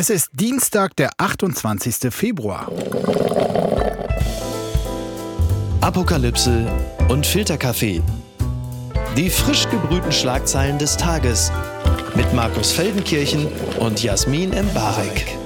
[0.00, 2.14] Es ist Dienstag, der 28.
[2.14, 2.70] Februar.
[5.80, 6.68] Apokalypse
[7.08, 8.00] und Filterkaffee.
[9.16, 11.50] Die frisch gebrühten Schlagzeilen des Tages
[12.14, 13.48] mit Markus Feldenkirchen
[13.80, 15.36] und Jasmin Embarek.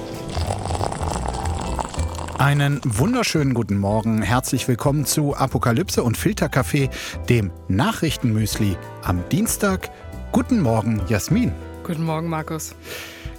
[2.37, 4.21] Einen wunderschönen guten Morgen.
[4.21, 6.91] Herzlich willkommen zu Apokalypse und Filterkaffee,
[7.27, 9.89] dem Nachrichtenmüsli am Dienstag.
[10.31, 11.53] Guten Morgen, Jasmin.
[11.83, 12.75] Guten Morgen, Markus.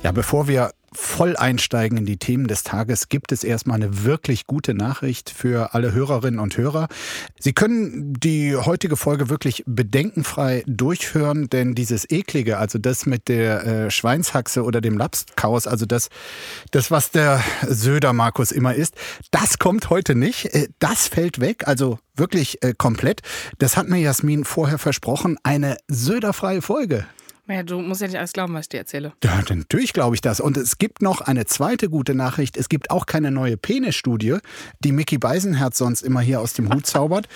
[0.03, 4.47] Ja, bevor wir voll einsteigen in die Themen des Tages, gibt es erstmal eine wirklich
[4.47, 6.89] gute Nachricht für alle Hörerinnen und Hörer.
[7.39, 13.67] Sie können die heutige Folge wirklich bedenkenfrei durchhören, denn dieses eklige, also das mit der
[13.67, 16.09] äh, Schweinshaxe oder dem Lapskaus, also das,
[16.71, 18.95] das, was der Söder Markus immer isst,
[19.31, 20.47] das kommt heute nicht.
[20.55, 23.23] Äh, das fällt weg, also wirklich äh, komplett.
[23.59, 27.07] Das hat mir Jasmin vorher versprochen, eine Söderfreie Folge.
[27.47, 29.13] Naja, du musst ja nicht alles glauben, was ich dir erzähle.
[29.23, 30.41] Ja, natürlich glaube ich das.
[30.41, 32.57] Und es gibt noch eine zweite gute Nachricht.
[32.57, 34.39] Es gibt auch keine neue Penisstudie,
[34.81, 37.29] die Mickey Beisenherz sonst immer hier aus dem Hut zaubert.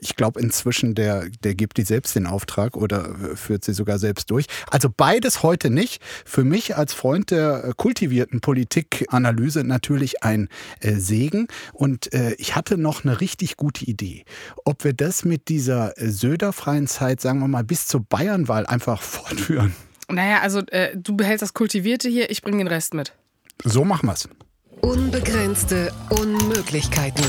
[0.00, 4.28] Ich glaube inzwischen, der, der gibt die selbst den Auftrag oder führt sie sogar selbst
[4.32, 4.46] durch.
[4.72, 6.02] Also beides heute nicht.
[6.24, 10.48] Für mich als Freund der kultivierten Politikanalyse natürlich ein
[10.80, 11.46] äh, Segen.
[11.72, 14.24] Und äh, ich hatte noch eine richtig gute Idee.
[14.64, 19.00] Ob wir das mit dieser äh, Söderfreien Zeit, sagen wir mal, bis zur Bayernwahl einfach
[19.14, 19.74] fortführen führen.
[20.08, 23.14] Naja, also äh, du behältst das Kultivierte hier, ich bringe den Rest mit.
[23.62, 24.28] So machen wir's.
[24.80, 27.24] Unbegrenzte Unmöglichkeiten.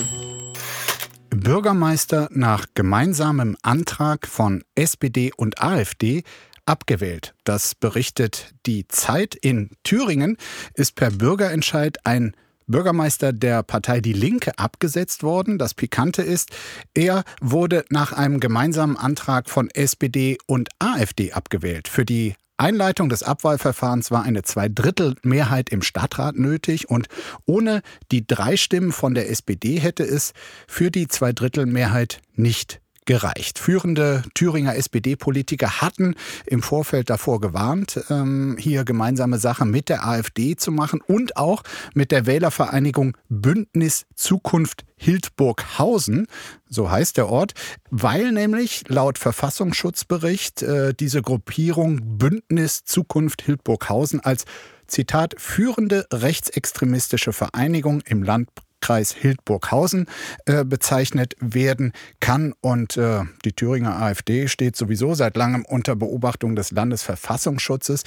[1.30, 6.23] Bürgermeister nach gemeinsamem Antrag von SPD und AfD
[6.66, 7.33] abgewählt.
[7.43, 9.36] Das berichtet die Zeit.
[9.36, 10.38] In Thüringen
[10.73, 12.36] ist per Bürgerentscheid ein
[12.67, 15.58] Bürgermeister der Partei Die Linke abgesetzt worden.
[15.58, 16.49] Das Pikante ist,
[16.94, 21.88] er wurde nach einem gemeinsamen Antrag von SPD und AfD abgewählt.
[21.88, 27.08] Für die Einleitung des Abwahlverfahrens war eine Zweidrittelmehrheit im Stadtrat nötig und
[27.45, 30.33] ohne die drei Stimmen von der SPD hätte es
[30.67, 33.60] für die Zweidrittelmehrheit nicht gereicht.
[33.60, 40.55] Führende Thüringer SPD-Politiker hatten im Vorfeld davor gewarnt, ähm, hier gemeinsame Sache mit der AfD
[40.55, 46.27] zu machen und auch mit der Wählervereinigung Bündnis Zukunft Hildburghausen,
[46.70, 47.54] so heißt der Ort,
[47.89, 54.45] weil nämlich laut Verfassungsschutzbericht äh, diese Gruppierung Bündnis Zukunft Hildburghausen als
[54.87, 58.49] Zitat führende rechtsextremistische Vereinigung im Land
[58.81, 60.08] Kreis Hildburghausen
[60.45, 62.53] äh, bezeichnet werden kann.
[62.61, 68.03] Und äh, die Thüringer AfD steht sowieso seit langem unter Beobachtung des Landesverfassungsschutzes.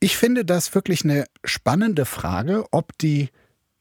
[0.00, 3.30] Ich finde das wirklich eine spannende Frage, ob die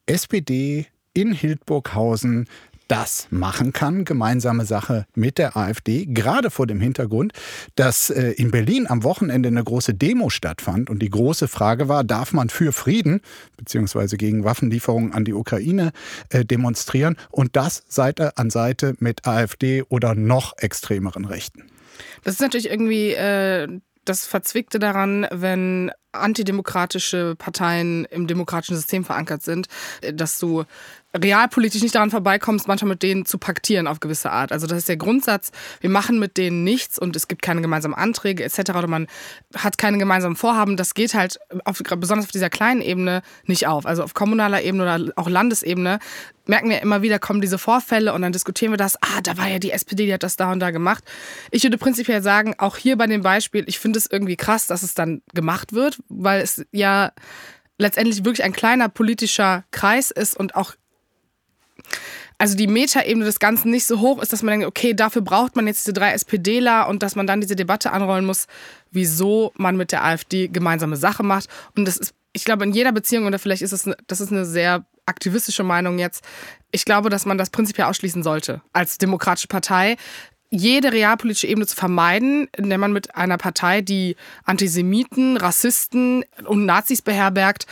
[0.05, 2.47] SPD in Hildburghausen
[2.87, 7.33] das machen kann, gemeinsame Sache mit der AfD, gerade vor dem Hintergrund,
[7.75, 12.03] dass äh, in Berlin am Wochenende eine große Demo stattfand und die große Frage war,
[12.03, 13.21] darf man für Frieden
[13.57, 14.17] bzw.
[14.17, 15.91] gegen Waffenlieferungen an die Ukraine
[16.29, 21.63] äh, demonstrieren und das Seite an Seite mit AfD oder noch extremeren Rechten.
[22.23, 29.43] Das ist natürlich irgendwie äh, das Verzwickte daran, wenn antidemokratische Parteien im demokratischen System verankert
[29.43, 29.67] sind,
[30.13, 30.63] dass du
[31.15, 34.51] realpolitisch nicht daran vorbeikommst, manchmal mit denen zu paktieren auf gewisse Art.
[34.51, 37.95] Also das ist der Grundsatz, wir machen mit denen nichts und es gibt keine gemeinsamen
[37.95, 38.71] Anträge etc.
[38.71, 39.07] oder man
[39.55, 40.77] hat keine gemeinsamen Vorhaben.
[40.77, 43.85] Das geht halt auf, besonders auf dieser kleinen Ebene nicht auf.
[43.85, 45.99] Also auf kommunaler Ebene oder auch Landesebene
[46.47, 48.97] merken wir immer wieder, kommen diese Vorfälle und dann diskutieren wir das.
[48.97, 51.03] Ah, da war ja die SPD, die hat das da und da gemacht.
[51.51, 54.83] Ich würde prinzipiell sagen, auch hier bei dem Beispiel, ich finde es irgendwie krass, dass
[54.83, 57.11] es dann gemacht wird, weil es ja
[57.77, 60.73] letztendlich wirklich ein kleiner politischer Kreis ist und auch
[62.37, 65.55] also die Metaebene des Ganzen nicht so hoch ist, dass man denkt, okay, dafür braucht
[65.55, 68.47] man jetzt diese drei SPDler und dass man dann diese Debatte anrollen muss,
[68.91, 71.47] wieso man mit der AfD gemeinsame Sache macht.
[71.75, 74.45] Und das ist, ich glaube, in jeder Beziehung, oder vielleicht ist es, das ist eine
[74.45, 76.25] sehr aktivistische Meinung jetzt,
[76.71, 79.95] ich glaube, dass man das prinzipiell ausschließen sollte als demokratische Partei
[80.49, 87.01] jede realpolitische Ebene zu vermeiden, indem man mit einer Partei, die Antisemiten, Rassisten und Nazis
[87.01, 87.65] beherbergt,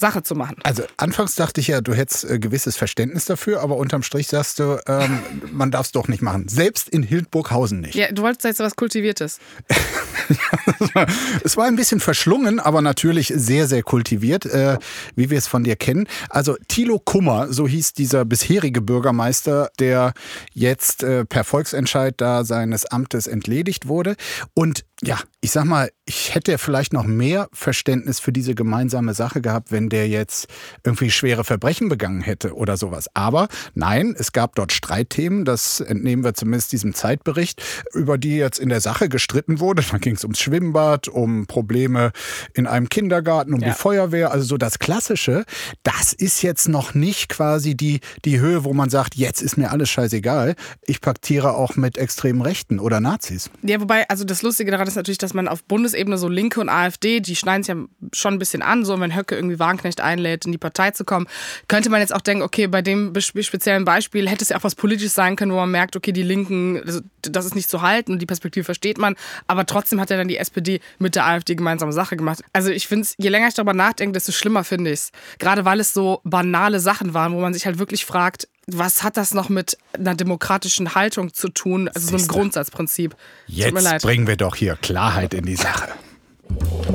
[0.00, 0.56] Sache zu machen.
[0.64, 4.58] Also anfangs dachte ich ja, du hättest äh, gewisses Verständnis dafür, aber unterm Strich sagst
[4.58, 5.20] du, ähm,
[5.52, 6.48] man darf es doch nicht machen.
[6.48, 7.94] Selbst in Hildburghausen nicht.
[7.94, 9.38] Ja, du wolltest jetzt was Kultiviertes.
[11.44, 14.78] es war ein bisschen verschlungen, aber natürlich sehr, sehr kultiviert, äh,
[15.16, 16.06] wie wir es von dir kennen.
[16.28, 20.12] Also Thilo Kummer, so hieß dieser bisherige Bürgermeister, der
[20.52, 24.16] jetzt äh, per Volksentscheid da seines Amtes entledigt wurde.
[24.54, 29.40] Und ja, ich sag mal, ich hätte vielleicht noch mehr Verständnis für diese gemeinsame Sache
[29.40, 30.48] gehabt, wenn der jetzt
[30.82, 33.08] irgendwie schwere Verbrechen begangen hätte oder sowas.
[33.14, 37.62] Aber nein, es gab dort Streitthemen, das entnehmen wir zumindest diesem Zeitbericht,
[37.92, 39.82] über die jetzt in der Sache gestritten wurde.
[39.90, 42.12] Da ging ging es ums Schwimmbad, um Probleme
[42.54, 43.68] in einem Kindergarten, um Ja.
[43.70, 45.44] die Feuerwehr, also so das Klassische.
[45.82, 49.70] Das ist jetzt noch nicht quasi die, die Höhe, wo man sagt, jetzt ist mir
[49.72, 50.54] alles scheißegal.
[50.86, 53.50] Ich paktiere auch mit extremen Rechten oder Nazis.
[53.62, 56.68] Ja, wobei, also das Lustige daran ist natürlich, dass man auf Bundesebene so Linke und
[56.68, 57.80] AfD, die schneiden sich ja
[58.12, 61.26] schon ein bisschen an, so wenn Höcke irgendwie Wagenknecht einlädt, in die Partei zu kommen,
[61.66, 64.74] könnte man jetzt auch denken, okay, bei dem speziellen Beispiel hätte es ja auch was
[64.76, 68.12] Politisches sein können, wo man merkt, okay, die Linken, also das ist nicht zu halten
[68.12, 69.16] und die Perspektive versteht man,
[69.46, 72.42] aber trotzdem hat ja dann die SPD mit der AfD gemeinsame Sache gemacht.
[72.52, 75.10] Also ich finde es, je länger ich darüber nachdenke, desto schlimmer finde ich es.
[75.38, 79.16] Gerade weil es so banale Sachen waren, wo man sich halt wirklich fragt, was hat
[79.16, 81.88] das noch mit einer demokratischen Haltung zu tun?
[81.88, 82.26] Also so ein.
[82.28, 83.10] Grundsatzprinzip.
[83.10, 83.18] Tut
[83.48, 84.02] mir Jetzt leid.
[84.02, 85.88] bringen wir doch hier Klarheit in die Sache.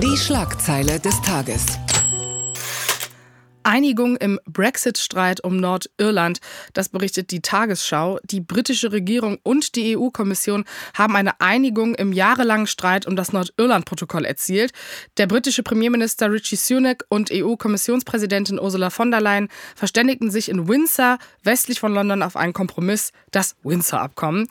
[0.01, 1.65] Die Schlagzeile des Tages.
[3.69, 6.39] Einigung im Brexit-Streit um Nordirland,
[6.73, 8.19] das berichtet die Tagesschau.
[8.23, 14.25] Die britische Regierung und die EU-Kommission haben eine Einigung im jahrelangen Streit um das Nordirland-Protokoll
[14.25, 14.71] erzielt.
[15.17, 21.19] Der britische Premierminister Richie Sunak und EU-Kommissionspräsidentin Ursula von der Leyen verständigten sich in Windsor,
[21.43, 24.47] westlich von London, auf einen Kompromiss, das Windsor-Abkommen.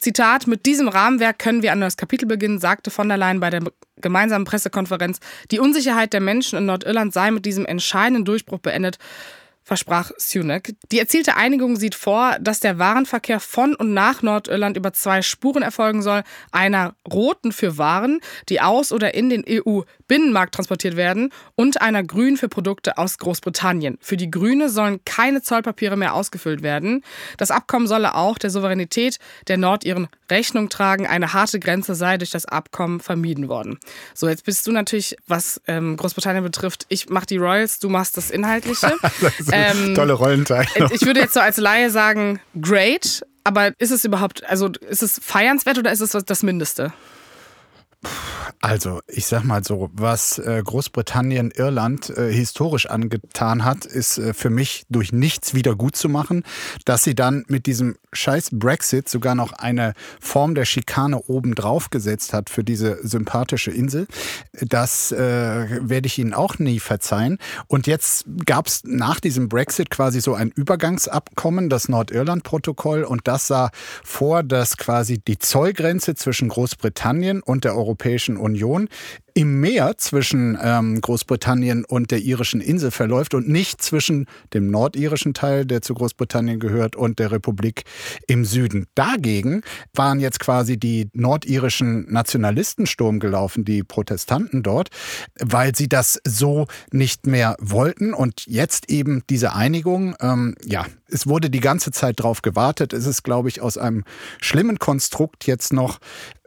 [0.00, 3.50] Zitat, mit diesem Rahmenwerk können wir ein neues Kapitel beginnen, sagte von der Leyen bei
[3.50, 3.62] der
[4.00, 5.20] gemeinsamen Pressekonferenz.
[5.50, 8.98] Die Unsicherheit der Menschen in Nordirland sei mit diesem entscheidenden Durchbruch beendet,
[9.66, 10.74] versprach Sunak.
[10.92, 15.62] Die erzielte Einigung sieht vor, dass der Warenverkehr von und nach Nordirland über zwei Spuren
[15.62, 16.22] erfolgen soll.
[16.52, 22.36] Einer roten für Waren, die aus oder in den EU-Binnenmarkt transportiert werden, und einer grünen
[22.36, 23.98] für Produkte aus Großbritannien.
[24.00, 27.02] Für die Grüne sollen keine Zollpapiere mehr ausgefüllt werden.
[27.36, 29.18] Das Abkommen solle auch der Souveränität
[29.48, 31.08] der Nordiren Rechnung tragen.
[31.08, 33.78] Eine harte Grenze sei durch das Abkommen vermieden worden.
[34.14, 38.16] So, jetzt bist du natürlich, was ähm, Großbritannien betrifft, ich mach die Royals, du machst
[38.16, 38.94] das Inhaltliche.
[39.56, 40.90] Ähm, Tolle Rollenteilung.
[40.92, 45.20] ich würde jetzt so als Laie sagen, great, aber ist es überhaupt, also ist es
[45.22, 46.92] feiernswert oder ist es das Mindeste?
[48.60, 54.32] Also, ich sag mal so, was äh, Großbritannien Irland äh, historisch angetan hat, ist äh,
[54.32, 56.42] für mich durch nichts wieder gut zu machen,
[56.84, 62.32] dass sie dann mit diesem scheiß Brexit sogar noch eine Form der Schikane obendrauf gesetzt
[62.32, 64.06] hat für diese sympathische Insel.
[64.52, 67.38] Das äh, werde ich ihnen auch nie verzeihen.
[67.66, 73.46] Und jetzt gab es nach diesem Brexit quasi so ein Übergangsabkommen, das Nordirland-Protokoll, und das
[73.46, 73.70] sah
[74.02, 77.95] vor, dass quasi die Zollgrenze zwischen Großbritannien und der Europäischen
[78.38, 78.88] Union
[79.36, 84.24] im Meer zwischen ähm, Großbritannien und der irischen Insel verläuft und nicht zwischen
[84.54, 87.84] dem nordirischen Teil, der zu Großbritannien gehört, und der Republik
[88.26, 88.86] im Süden.
[88.94, 89.60] Dagegen
[89.92, 94.88] waren jetzt quasi die nordirischen Nationalisten Sturm gelaufen, die Protestanten dort,
[95.38, 98.14] weil sie das so nicht mehr wollten.
[98.14, 102.94] Und jetzt eben diese Einigung, ähm, ja, es wurde die ganze Zeit drauf gewartet.
[102.94, 104.04] Es ist, glaube ich, aus einem
[104.40, 105.98] schlimmen Konstrukt jetzt noch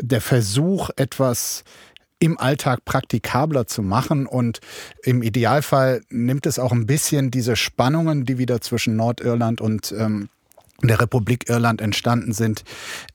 [0.02, 1.64] der Versuch, etwas
[2.20, 4.28] im Alltag praktikabler zu machen.
[4.28, 4.60] Und
[5.04, 10.30] im Idealfall nimmt es auch ein bisschen diese Spannungen, die wieder zwischen Nordirland und ähm,
[10.82, 12.64] der Republik Irland entstanden sind,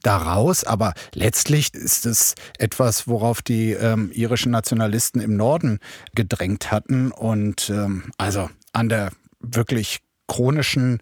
[0.03, 0.65] daraus.
[0.65, 5.79] Aber letztlich ist es etwas, worauf die ähm, irischen Nationalisten im Norden
[6.15, 7.11] gedrängt hatten.
[7.11, 9.11] Und ähm, also an der
[9.41, 11.01] wirklich chronischen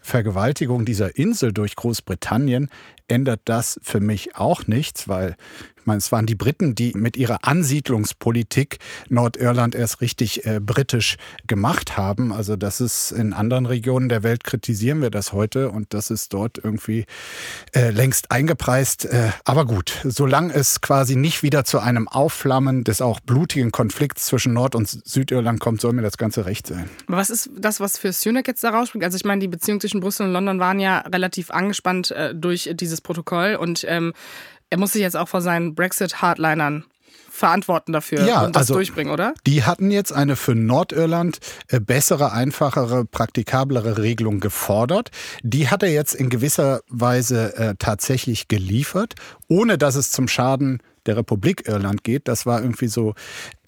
[0.00, 2.70] Vergewaltigung dieser Insel durch Großbritannien
[3.08, 5.36] ändert das für mich auch nichts, weil
[5.80, 8.78] ich meine, es waren die Briten, die mit ihrer Ansiedlungspolitik
[9.08, 11.16] Nordirland erst richtig äh, britisch
[11.46, 12.32] gemacht haben.
[12.32, 16.32] Also das ist in anderen Regionen der Welt kritisieren wir das heute und das ist
[16.32, 17.06] dort irgendwie
[17.74, 19.06] äh, längst eingepreist.
[19.06, 24.26] Äh, aber gut, solange es quasi nicht wieder zu einem Aufflammen des auch blutigen Konflikts
[24.26, 26.88] zwischen Nord- und Südirland kommt, soll mir das Ganze recht sein.
[27.06, 29.04] Was ist das, was für Sunak jetzt da rausspringt?
[29.04, 32.70] Also ich meine, die Beziehungen zwischen Brüssel und London waren ja relativ angespannt äh, durch
[32.74, 34.12] dieses Protokoll und ähm,
[34.70, 36.84] er muss sich jetzt auch vor seinen Brexit-Hardlinern
[37.30, 39.32] verantworten dafür Ja, und das also- durchbringen, oder?
[39.46, 45.10] Die hatten jetzt eine für Nordirland äh, bessere, einfachere, praktikablere Regelung gefordert.
[45.42, 49.14] Die hat er jetzt in gewisser Weise äh, tatsächlich geliefert,
[49.46, 52.28] ohne dass es zum Schaden der Republik Irland geht.
[52.28, 53.14] Das war irgendwie so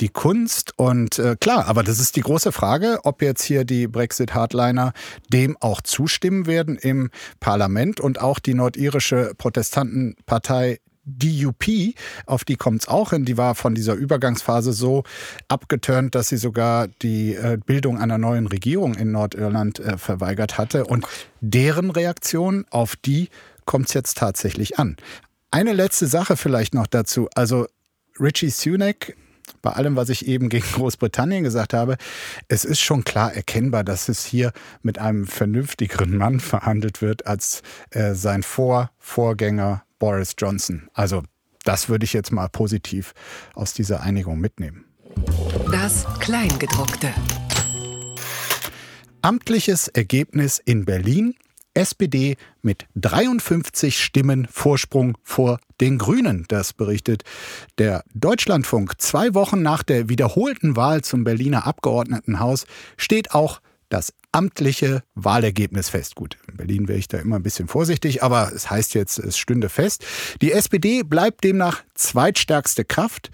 [0.00, 0.72] die Kunst.
[0.76, 4.92] Und äh, klar, aber das ist die große Frage, ob jetzt hier die Brexit-Hardliner
[5.32, 10.80] dem auch zustimmen werden im Parlament und auch die nordirische Protestantenpartei
[11.18, 11.94] DUP,
[12.26, 15.04] auf die kommt es auch hin, die war von dieser Übergangsphase so
[15.48, 20.86] abgeturnt, dass sie sogar die äh, Bildung einer neuen Regierung in Nordirland äh, verweigert hatte.
[20.86, 21.06] Und
[21.40, 23.28] deren Reaktion auf die
[23.64, 24.96] kommt es jetzt tatsächlich an.
[25.50, 27.28] Eine letzte Sache vielleicht noch dazu.
[27.34, 27.66] Also
[28.18, 29.16] Richie Sunak,
[29.62, 31.96] bei allem, was ich eben gegen Großbritannien gesagt habe,
[32.48, 34.52] es ist schon klar erkennbar, dass es hier
[34.82, 40.88] mit einem vernünftigeren Mann verhandelt wird als äh, sein Vor Vorgänger Boris Johnson.
[40.94, 41.22] Also
[41.64, 43.12] Das würde ich jetzt mal positiv
[43.54, 44.86] aus dieser Einigung mitnehmen.
[45.70, 47.12] Das Kleingedruckte.
[49.22, 51.34] Amtliches Ergebnis in Berlin.
[51.74, 56.44] SPD mit 53 Stimmen Vorsprung vor den Grünen.
[56.48, 57.22] Das berichtet
[57.78, 59.00] der Deutschlandfunk.
[59.00, 62.66] Zwei Wochen nach der wiederholten Wahl zum Berliner Abgeordnetenhaus
[62.96, 66.14] steht auch das amtliche Wahlergebnis fest.
[66.14, 69.36] Gut, in Berlin wäre ich da immer ein bisschen vorsichtig, aber es heißt jetzt, es
[69.36, 70.04] stünde fest.
[70.40, 73.30] Die SPD bleibt demnach zweitstärkste Kraft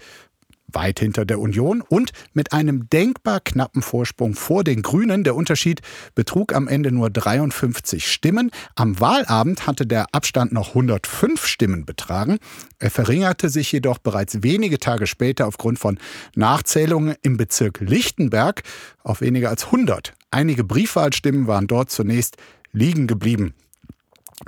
[0.71, 5.23] weit hinter der Union und mit einem denkbar knappen Vorsprung vor den Grünen.
[5.23, 5.81] Der Unterschied
[6.15, 8.51] betrug am Ende nur 53 Stimmen.
[8.75, 12.37] Am Wahlabend hatte der Abstand noch 105 Stimmen betragen.
[12.79, 15.99] Er verringerte sich jedoch bereits wenige Tage später aufgrund von
[16.35, 18.63] Nachzählungen im Bezirk Lichtenberg
[19.03, 20.13] auf weniger als 100.
[20.31, 22.37] Einige Briefwahlstimmen waren dort zunächst
[22.73, 23.53] liegen geblieben.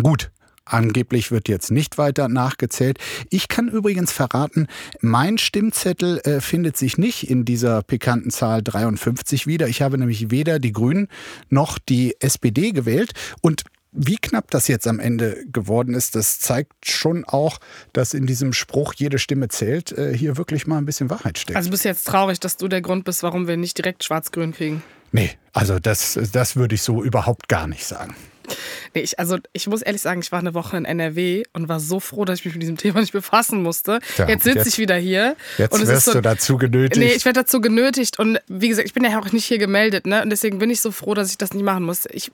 [0.02, 0.32] Gut,
[0.70, 3.00] Angeblich wird jetzt nicht weiter nachgezählt.
[3.30, 4.68] Ich kann übrigens verraten,
[5.02, 9.68] mein Stimmzettel äh, findet sich nicht in dieser pikanten Zahl 53 wieder.
[9.68, 11.08] Ich habe nämlich weder die Grünen
[11.50, 16.88] noch die SPD gewählt und wie knapp das jetzt am Ende geworden ist, das zeigt
[16.88, 17.58] schon auch,
[17.92, 21.58] dass in diesem Spruch jede Stimme zählt, äh, hier wirklich mal ein bisschen Wahrheit steckt.
[21.58, 24.54] Also bist du jetzt traurig, dass du der Grund bist, warum wir nicht direkt Schwarz-Grün
[24.54, 24.84] kriegen?
[25.12, 28.16] Nee, also das, das würde ich so überhaupt gar nicht sagen.
[28.94, 31.80] Nee, ich, also ich muss ehrlich sagen, ich war eine Woche in NRW und war
[31.80, 34.00] so froh, dass ich mich mit diesem Thema nicht befassen musste.
[34.18, 35.36] Ja, jetzt sitze ich wieder hier.
[35.58, 36.98] Jetzt und es wirst ist so, du dazu genötigt.
[36.98, 40.06] Nee, ich werde dazu genötigt und wie gesagt, ich bin ja auch nicht hier gemeldet,
[40.06, 40.22] ne?
[40.22, 42.06] Und deswegen bin ich so froh, dass ich das nicht machen muss.
[42.12, 42.32] Ich,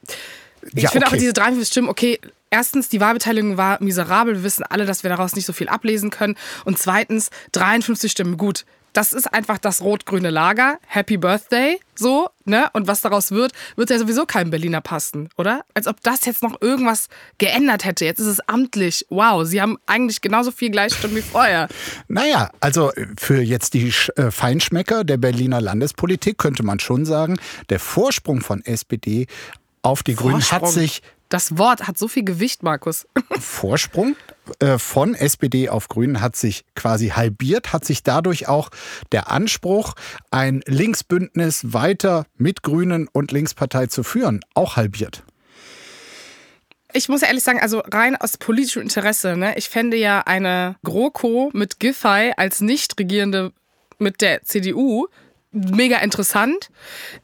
[0.73, 1.15] ich Ja, finde okay.
[1.15, 2.19] auch diese 53 Stimmen, okay,
[2.49, 4.35] erstens, die Wahlbeteiligung war miserabel.
[4.35, 6.35] Wir wissen alle, dass wir daraus nicht so viel ablesen können.
[6.63, 8.65] Und zweitens, 53 Stimmen, gut.
[8.95, 10.79] Das ist einfach das rot-grüne Lager.
[10.87, 12.69] Happy Birthday, so, ne?
[12.71, 15.65] Und was daraus wird, wird ja sowieso keinem Berliner passen, oder?
[15.73, 18.05] Als ob das jetzt noch irgendwas geändert hätte.
[18.05, 19.05] Jetzt ist es amtlich.
[19.09, 21.67] Wow, sie haben eigentlich genauso viel Gleichstimmen wie vorher.
[22.07, 27.37] Naja, also für jetzt die äh, Feinschmecker der Berliner Landespolitik könnte man schon sagen,
[27.69, 29.27] der Vorsprung von SPD
[29.81, 30.71] auf die Grünen hat Vorsprung.
[30.71, 33.07] sich Das Wort hat so viel Gewicht, Markus.
[33.41, 34.15] Vorsprung
[34.77, 38.69] von SPD auf Grünen hat sich quasi halbiert, hat sich dadurch auch
[39.11, 39.93] der Anspruch,
[40.31, 45.23] ein Linksbündnis weiter mit Grünen und Linkspartei zu führen, auch halbiert.
[46.93, 51.49] Ich muss ehrlich sagen, also rein aus politischem Interesse, ne, ich fände ja eine GroKo
[51.53, 53.51] mit Giffey als Nicht-Regierende
[53.97, 55.07] mit der CDU
[55.55, 56.69] mega interessant.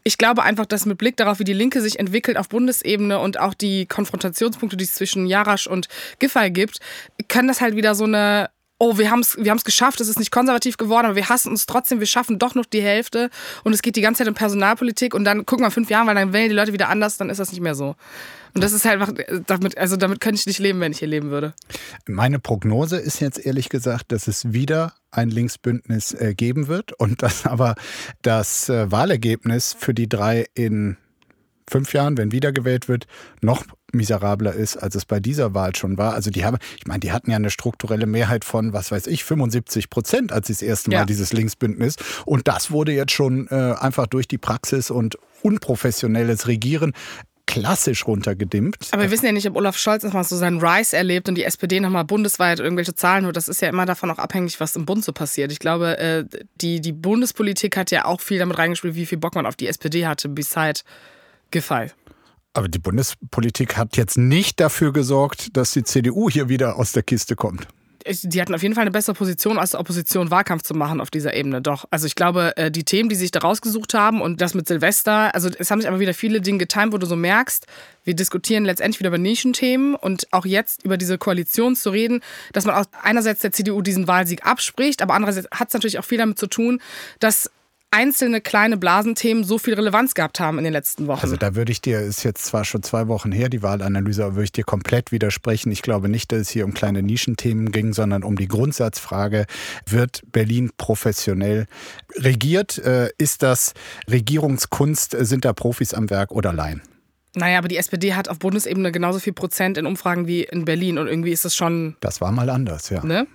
[0.04, 3.40] Ich glaube einfach, dass mit Blick darauf, wie die Linke sich entwickelt auf Bundesebene und
[3.40, 5.88] auch die Konfrontationspunkte, die es zwischen Jarasch und
[6.20, 6.80] Giffey gibt,
[7.28, 8.50] kann das halt wieder so eine
[8.84, 11.52] Oh, wir haben es wir haben's geschafft, es ist nicht konservativ geworden, aber wir hassen
[11.52, 13.30] uns trotzdem, wir schaffen doch noch die Hälfte
[13.64, 16.16] und es geht die ganze Zeit um Personalpolitik und dann gucken wir fünf Jahre, weil
[16.16, 17.96] dann wählen die Leute wieder anders, dann ist das nicht mehr so.
[18.56, 19.14] Und das ist halt einfach,
[19.46, 21.54] damit, also damit könnte ich nicht leben, wenn ich hier leben würde.
[22.08, 27.22] Meine Prognose ist jetzt ehrlich gesagt, dass es wieder ein Linksbündnis äh, geben wird und
[27.22, 27.76] dass aber
[28.22, 30.98] das äh, Wahlergebnis für die drei in
[31.70, 33.08] fünf Jahren, wenn wiedergewählt wird,
[33.42, 33.64] noch
[33.94, 36.14] miserabler ist, als es bei dieser Wahl schon war.
[36.14, 39.24] Also die haben, ich meine, die hatten ja eine strukturelle Mehrheit von, was weiß ich,
[39.24, 41.06] 75 Prozent, als sie das erste Mal Ja.
[41.06, 41.96] dieses Linksbündnis.
[42.26, 46.94] Und das wurde jetzt schon äh, einfach durch die Praxis und unprofessionelles Regieren
[47.46, 48.78] klassisch runtergedimmt.
[48.92, 51.44] Aber wir wissen ja nicht, ob Olaf Scholz nochmal so seinen Rise erlebt und die
[51.44, 53.36] SPD nochmal bundesweit irgendwelche Zahlen holt.
[53.36, 55.52] Das ist ja immer davon auch abhängig, was im Bund so passiert.
[55.52, 56.26] Ich glaube, äh,
[56.62, 59.68] die, die Bundespolitik hat ja auch viel damit reingespielt, wie viel Bock man auf die
[59.68, 60.82] SPD hatte, beside
[61.52, 61.92] Giffey.
[62.54, 67.04] Aber die Bundespolitik hat jetzt nicht dafür gesorgt, dass die CDU hier wieder aus der
[67.04, 67.68] Kiste kommt.
[68.06, 71.34] Die hatten auf jeden Fall eine bessere Position als Opposition, Wahlkampf zu machen auf dieser
[71.34, 71.62] Ebene.
[71.62, 71.86] Doch.
[71.92, 75.34] Also ich glaube, äh, die Themen, die sich da rausgesucht haben und das mit Silvester,
[75.34, 77.68] also es haben sich aber wieder viele Dinge getimt, wo du so merkst,
[78.04, 82.22] wir diskutieren letztendlich wieder über Nischenthemen und auch jetzt über diese Koalition zu reden,
[82.54, 86.06] dass man auch einerseits der CDU diesen Wahlsieg abspricht, aber andererseits hat es natürlich auch
[86.06, 86.82] viel damit zu tun,
[87.20, 87.52] dass
[87.92, 91.20] einzelne kleine Blasenthemen so viel Relevanz gehabt haben in den letzten Wochen.
[91.22, 94.36] Also da würde ich dir, ist jetzt zwar schon zwei Wochen her, die Wahlanalyse, aber
[94.36, 95.72] würde ich dir komplett widersprechen.
[95.72, 99.46] Ich glaube nicht, dass es hier um kleine Nischenthemen ging, sondern um die Grundsatzfrage,
[99.86, 101.68] wird Berlin professionell
[102.16, 102.78] regiert?
[102.78, 103.74] Äh, Ist das
[104.10, 105.16] Regierungskunst?
[105.20, 106.82] Sind da Profis am Werk oder Laien?
[107.34, 110.98] naja, aber die SPD hat auf Bundesebene genauso viel Prozent in Umfragen wie in Berlin
[110.98, 113.04] und irgendwie ist das schon, Das war mal anders, ja.
[113.06, 113.26] ne?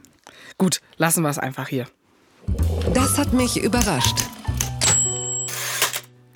[0.59, 1.87] Gut, lassen wir es einfach hier.
[2.93, 4.17] Das hat mich überrascht.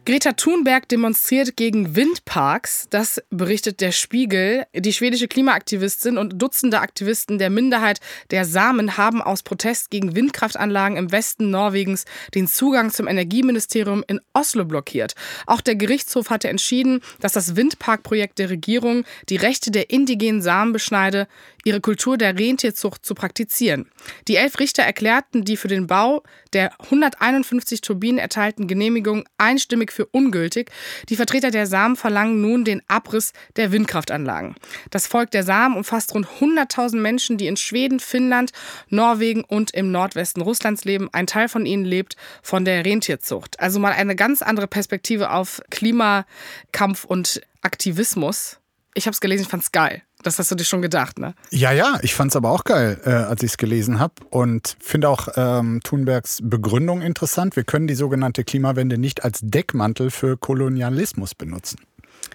[0.07, 2.87] Greta Thunberg demonstriert gegen Windparks.
[2.88, 4.64] Das berichtet der Spiegel.
[4.75, 10.97] Die schwedische Klimaaktivistin und Dutzende Aktivisten der Minderheit der Samen haben aus Protest gegen Windkraftanlagen
[10.97, 15.14] im Westen Norwegens den Zugang zum Energieministerium in Oslo blockiert.
[15.47, 20.73] Auch der Gerichtshof hatte entschieden, dass das Windparkprojekt der Regierung die Rechte der indigenen Samen
[20.73, 21.28] beschneide.
[21.64, 23.90] Ihre Kultur der Rentierzucht zu praktizieren.
[24.29, 30.07] Die elf Richter erklärten die für den Bau der 151 Turbinen erteilten Genehmigungen einstimmig für
[30.07, 30.71] ungültig.
[31.09, 34.57] Die Vertreter der Samen verlangen nun den Abriss der Windkraftanlagen.
[34.90, 38.52] Das Volk der Samen umfasst rund 100.000 Menschen, die in Schweden, Finnland,
[38.88, 41.09] Norwegen und im Nordwesten Russlands leben.
[41.12, 43.61] Ein Teil von ihnen lebt von der Rentierzucht.
[43.61, 48.59] Also mal eine ganz andere Perspektive auf Klimakampf und Aktivismus.
[48.95, 50.02] Ich habe es gelesen, ich fand es geil.
[50.23, 51.35] Das hast du dir schon gedacht, ne?
[51.50, 54.15] Ja, ja, ich fand es aber auch geil, äh, als ich es gelesen habe.
[54.31, 57.57] Und finde auch ähm, Thunbergs Begründung interessant.
[57.57, 61.79] Wir können die sogenannte Klimawende nicht als Deckmantel für Kolonialismus benutzen.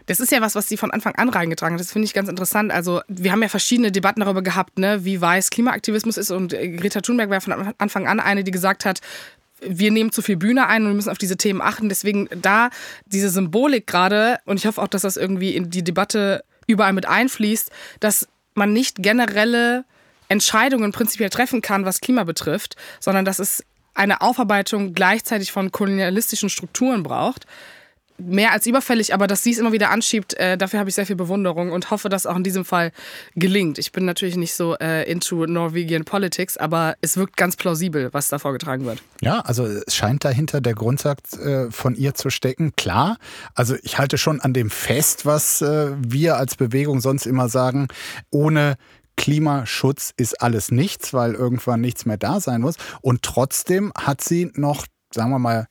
[0.07, 1.81] Das ist ja was, was sie von Anfang an reingetragen hat.
[1.81, 2.71] Das finde ich ganz interessant.
[2.71, 6.31] Also, wir haben ja verschiedene Debatten darüber gehabt, ne, wie weiß Klimaaktivismus ist.
[6.31, 9.01] Und äh, Greta Thunberg war von Anfang an eine, die gesagt hat,
[9.61, 11.89] wir nehmen zu viel Bühne ein und wir müssen auf diese Themen achten.
[11.89, 12.69] Deswegen da
[13.05, 17.05] diese Symbolik gerade, und ich hoffe auch, dass das irgendwie in die Debatte überall mit
[17.05, 19.85] einfließt, dass man nicht generelle
[20.27, 26.49] Entscheidungen prinzipiell treffen kann, was Klima betrifft, sondern dass es eine Aufarbeitung gleichzeitig von kolonialistischen
[26.49, 27.45] Strukturen braucht
[28.17, 31.05] mehr als überfällig, aber dass sie es immer wieder anschiebt, äh, dafür habe ich sehr
[31.05, 32.91] viel Bewunderung und hoffe, dass auch in diesem Fall
[33.35, 33.77] gelingt.
[33.77, 38.29] Ich bin natürlich nicht so äh, into Norwegian Politics, aber es wirkt ganz plausibel, was
[38.29, 39.01] da vorgetragen wird.
[39.21, 42.73] Ja, also es scheint dahinter der Grundsatz äh, von ihr zu stecken.
[42.75, 43.17] Klar,
[43.53, 47.87] also ich halte schon an dem fest, was äh, wir als Bewegung sonst immer sagen,
[48.31, 48.75] ohne
[49.17, 52.75] Klimaschutz ist alles nichts, weil irgendwann nichts mehr da sein muss.
[53.01, 55.67] Und trotzdem hat sie noch, sagen wir mal,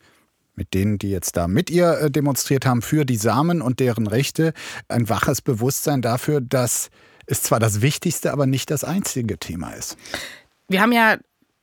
[0.57, 4.07] mit denen, die jetzt da mit ihr äh, demonstriert haben, für die Samen und deren
[4.07, 4.53] Rechte,
[4.89, 6.91] ein waches Bewusstsein dafür, dass
[7.27, 9.97] es zwar das wichtigste, aber nicht das einzige Thema ist.
[10.69, 11.17] Wir haben ja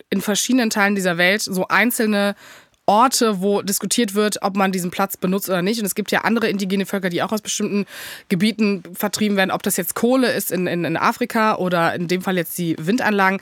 [0.09, 2.35] in verschiedenen Teilen dieser Welt so einzelne
[2.85, 5.79] Orte, wo diskutiert wird, ob man diesen Platz benutzt oder nicht.
[5.79, 7.85] Und es gibt ja andere indigene Völker, die auch aus bestimmten
[8.27, 12.21] Gebieten vertrieben werden, ob das jetzt Kohle ist in, in, in Afrika oder in dem
[12.21, 13.39] Fall jetzt die Windanlagen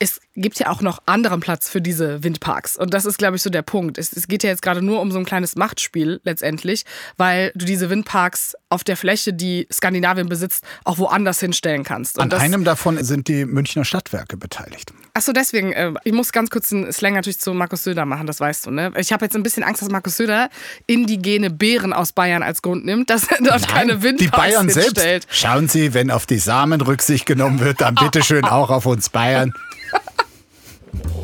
[0.00, 2.76] es gibt ja auch noch anderen Platz für diese Windparks.
[2.76, 3.98] Und das ist, glaube ich, so der Punkt.
[3.98, 6.84] Es, es, geht ja jetzt gerade nur um so ein kleines Machtspiel letztendlich,
[7.16, 12.18] weil du diese Windparks auf der Fläche, die Skandinavien besitzt, auch woanders hinstellen kannst.
[12.18, 14.92] Und An einem davon sind die Münchner Stadtwerke beteiligt.
[15.14, 18.38] Achso, deswegen, äh, ich muss ganz kurz einen Slang natürlich zu Markus Söder machen, das
[18.38, 18.92] weißt du, ne?
[18.96, 20.48] Ich habe jetzt ein bisschen Angst, dass Markus Söder
[20.86, 24.64] indigene Bären aus Bayern als Grund nimmt, dass er dort Nein, keine Windparks Die Bayern
[24.66, 24.98] hinstellt.
[24.98, 25.28] selbst.
[25.32, 29.52] Schauen Sie, wenn auf die Samen Rücksicht genommen wird, dann bitteschön auch auf uns Bayern.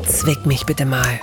[0.07, 1.19] Zwick mich bitte mal.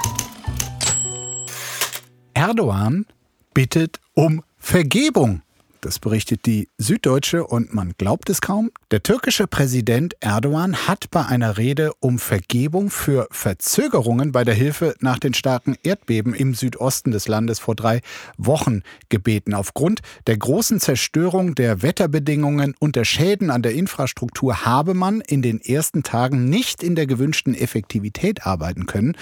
[2.35, 3.07] Erdogan
[3.55, 5.43] bittet um Vergebung.
[5.83, 8.71] Das berichtet die Süddeutsche und man glaubt es kaum.
[8.93, 14.95] Der türkische Präsident Erdogan hat bei einer Rede um Vergebung für Verzögerungen bei der Hilfe
[15.01, 18.01] nach den starken Erdbeben im Südosten des Landes vor drei
[18.39, 19.55] Wochen gebeten.
[19.55, 25.43] Aufgrund der großen Zerstörung der Wetterbedingungen und der Schäden an der Infrastruktur habe man in
[25.43, 29.17] den ersten Tagen nicht in der gewünschten Effektivität arbeiten können,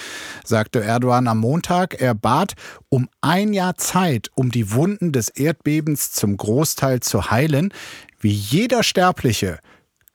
[0.45, 2.03] sagte Erdogan am Montag.
[2.03, 2.53] Er bat
[2.91, 7.73] um ein Jahr Zeit, um die Wunden des Erdbebens zum Großteil zu heilen.
[8.19, 9.61] Wie jeder Sterbliche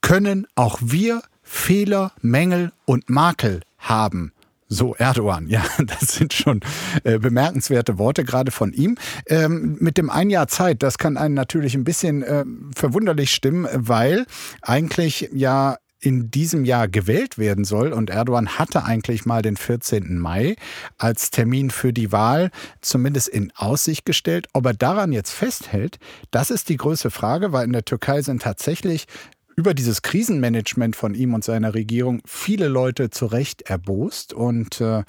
[0.01, 4.33] können auch wir Fehler, Mängel und Makel haben.
[4.67, 6.59] So Erdogan, ja, das sind schon
[7.05, 8.97] äh, bemerkenswerte Worte gerade von ihm.
[9.27, 12.43] Ähm, mit dem ein Jahr Zeit, das kann einen natürlich ein bisschen äh,
[12.75, 14.25] verwunderlich stimmen, weil
[14.61, 17.91] eigentlich ja in diesem Jahr gewählt werden soll.
[17.91, 20.19] Und Erdogan hatte eigentlich mal den 14.
[20.19, 20.55] Mai
[20.97, 24.47] als Termin für die Wahl zumindest in Aussicht gestellt.
[24.53, 25.97] Ob er daran jetzt festhält,
[26.31, 29.07] das ist die größte Frage, weil in der Türkei sind tatsächlich
[29.55, 34.33] über dieses Krisenmanagement von ihm und seiner Regierung viele Leute zu Recht erbost.
[34.33, 34.99] Und äh,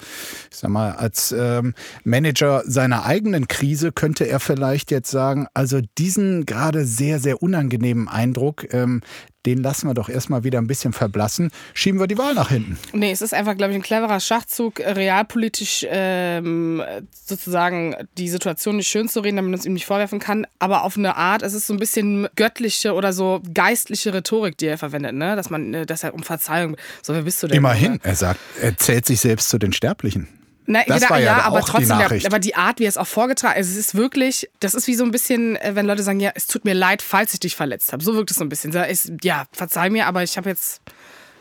[0.49, 5.81] ich sag mal, als ähm, Manager seiner eigenen Krise könnte er vielleicht jetzt sagen, also
[5.97, 9.01] diesen gerade sehr, sehr unangenehmen Eindruck, ähm,
[9.47, 11.51] den lassen wir doch erstmal wieder ein bisschen verblassen.
[11.73, 12.77] Schieben wir die Wahl nach hinten.
[12.91, 16.83] Nee, es ist einfach, glaube ich, ein cleverer Schachzug, realpolitisch ähm,
[17.25, 20.45] sozusagen die Situation nicht schön zu reden, damit man es ihm nicht vorwerfen kann.
[20.59, 24.65] Aber auf eine Art, es ist so ein bisschen göttliche oder so geistliche Rhetorik, die
[24.65, 25.37] er verwendet, ne?
[25.37, 27.55] Dass man, äh, dass er um Verzeihung, so wer bist du denn?
[27.55, 28.05] Immerhin, oder?
[28.05, 30.27] er sagt, er zählt sich selbst zu den Sterblichen.
[30.69, 32.97] Na, das ja, war ja, ja aber trotzdem, der, aber die Art, wie er es
[32.97, 35.85] auch vorgetragen hat, also es ist wirklich, das ist wie so ein bisschen, äh, wenn
[35.85, 38.03] Leute sagen, ja, es tut mir leid, falls ich dich verletzt habe.
[38.03, 38.73] So wirkt es so ein bisschen.
[39.21, 40.81] Ja, verzeih mir, aber ich habe jetzt,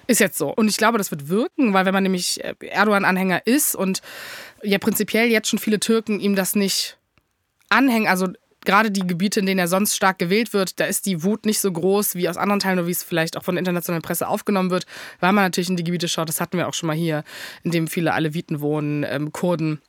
[0.06, 0.54] ist jetzt so.
[0.54, 4.00] Und ich glaube, das wird wirken, weil wenn man nämlich äh, Erdogan-Anhänger ist und
[4.62, 6.96] ja prinzipiell jetzt schon viele Türken ihm das nicht
[7.68, 8.28] anhängen, also
[8.66, 11.60] gerade die Gebiete, in denen er sonst stark gewählt wird, da ist die Wut nicht
[11.60, 14.28] so groß wie aus anderen Teilen oder wie es vielleicht auch von der internationalen Presse
[14.28, 14.84] aufgenommen wird,
[15.20, 17.24] weil man natürlich in die Gebiete schaut, das hatten wir auch schon mal hier,
[17.62, 19.80] in dem viele Aleviten wohnen, ähm, Kurden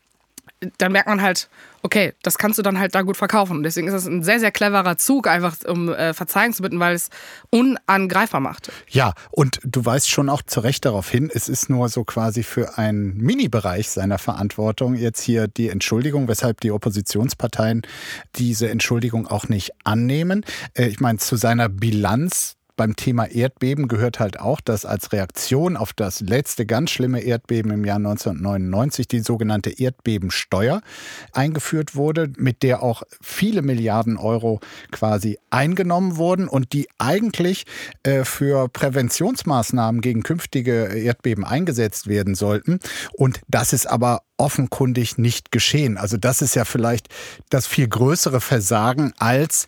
[0.77, 1.49] dann merkt man halt,
[1.83, 3.57] okay, das kannst du dann halt da gut verkaufen.
[3.57, 6.79] Und deswegen ist das ein sehr, sehr cleverer Zug, einfach um äh, Verzeihung zu bitten,
[6.79, 7.09] weil es
[7.49, 8.71] unangreifbar macht.
[8.89, 12.43] Ja, und du weißt schon auch zu Recht darauf hin, es ist nur so quasi
[12.43, 17.83] für einen Mini-Bereich seiner Verantwortung jetzt hier die Entschuldigung, weshalb die Oppositionsparteien
[18.35, 20.43] diese Entschuldigung auch nicht annehmen.
[20.73, 25.75] Äh, ich meine, zu seiner Bilanz beim Thema Erdbeben gehört halt auch, dass als Reaktion
[25.75, 30.81] auf das letzte ganz schlimme Erdbeben im Jahr 1999 die sogenannte Erdbebensteuer
[31.33, 34.61] eingeführt wurde, mit der auch viele Milliarden Euro
[34.91, 37.65] quasi eingenommen wurden und die eigentlich
[38.03, 42.79] äh, für Präventionsmaßnahmen gegen künftige Erdbeben eingesetzt werden sollten.
[43.13, 45.97] Und das ist aber offenkundig nicht geschehen.
[45.97, 47.07] Also das ist ja vielleicht
[47.49, 49.65] das viel größere Versagen als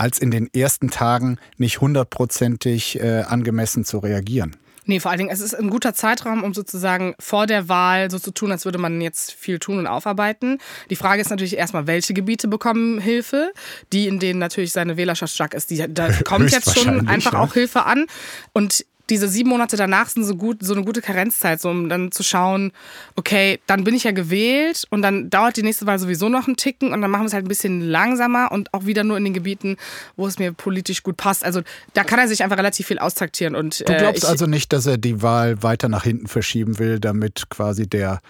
[0.00, 4.56] als in den ersten Tagen nicht hundertprozentig äh, angemessen zu reagieren.
[4.86, 8.18] Nee, vor allen Dingen, es ist ein guter Zeitraum, um sozusagen vor der Wahl so
[8.18, 10.58] zu tun, als würde man jetzt viel tun und aufarbeiten.
[10.88, 13.52] Die Frage ist natürlich erstmal, welche Gebiete bekommen Hilfe?
[13.92, 17.38] Die, in denen natürlich seine Wählerschaft stark ist, die, da kommt jetzt schon einfach ja.
[17.40, 18.06] auch Hilfe an.
[18.52, 22.12] Und diese sieben Monate danach sind so gut, so eine gute Karenzzeit, so um dann
[22.12, 22.72] zu schauen,
[23.16, 26.56] okay, dann bin ich ja gewählt und dann dauert die nächste Wahl sowieso noch einen
[26.56, 29.24] Ticken und dann machen wir es halt ein bisschen langsamer und auch wieder nur in
[29.24, 29.76] den Gebieten,
[30.16, 31.44] wo es mir politisch gut passt.
[31.44, 31.62] Also
[31.94, 33.54] da kann er sich einfach relativ viel austaktieren.
[33.54, 36.78] Und, du glaubst äh, ich, also nicht, dass er die Wahl weiter nach hinten verschieben
[36.78, 38.20] will, damit quasi der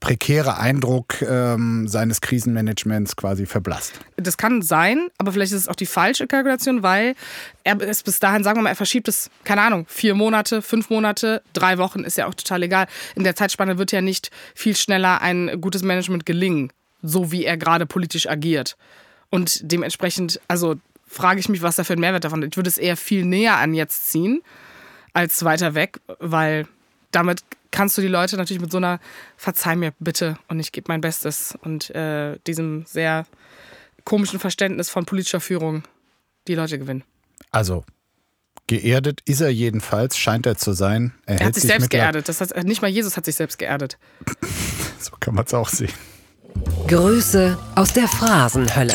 [0.00, 4.00] prekäre Eindruck ähm, seines Krisenmanagements quasi verblasst.
[4.16, 7.14] Das kann sein, aber vielleicht ist es auch die falsche Kalkulation, weil
[7.64, 10.88] er ist bis dahin, sagen wir mal, er verschiebt es, keine Ahnung, vier Monate, fünf
[10.88, 12.86] Monate, drei Wochen, ist ja auch total egal.
[13.14, 17.58] In der Zeitspanne wird ja nicht viel schneller ein gutes Management gelingen, so wie er
[17.58, 18.76] gerade politisch agiert.
[19.28, 22.52] Und dementsprechend, also frage ich mich, was da für ein Mehrwert davon ist.
[22.52, 24.42] Ich würde es eher viel näher an jetzt ziehen,
[25.12, 26.66] als weiter weg, weil
[27.10, 29.00] damit kannst du die Leute natürlich mit so einer
[29.36, 33.26] Verzeih mir bitte und ich gebe mein Bestes und äh, diesem sehr
[34.04, 35.82] komischen Verständnis von politischer Führung
[36.48, 37.04] die Leute gewinnen.
[37.50, 37.84] Also
[38.66, 41.12] geerdet ist er jedenfalls, scheint er zu sein.
[41.26, 42.28] Er, er hat sich, sich selbst geerdet.
[42.28, 43.98] Das heißt, nicht mal Jesus hat sich selbst geerdet.
[44.98, 45.92] so kann man es auch sehen.
[46.86, 48.94] Grüße aus der Phrasenhölle.